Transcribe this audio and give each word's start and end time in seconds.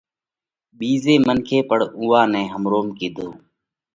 ٻيزئہ 0.77 1.15
منک 1.25 1.49
پڻ 1.69 1.79
اُوئا 1.99 2.21
نئہ 2.31 2.41
همروم 2.53 2.87
ڪِيڌو۔ 2.97 3.27